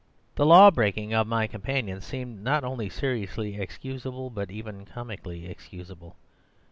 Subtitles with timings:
[0.33, 6.15] The law breaking of my companion seemed not only seriously excusable, but even comically excusable.